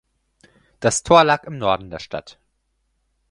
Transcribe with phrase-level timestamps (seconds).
[0.79, 2.39] Das Tor lag im Norden der Stadt.